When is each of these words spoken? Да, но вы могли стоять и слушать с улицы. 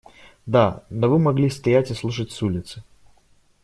Да, 0.47 0.83
но 0.89 1.09
вы 1.11 1.19
могли 1.19 1.47
стоять 1.51 1.91
и 1.91 1.93
слушать 1.93 2.31
с 2.31 2.41
улицы. 2.41 2.83